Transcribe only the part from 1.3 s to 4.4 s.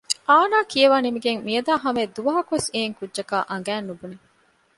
މިއަދާ ހަމައަށް ދުވަހަކުވެސް އެއިން ކުއްޖަކާ އަނގައިން ނުބުނެ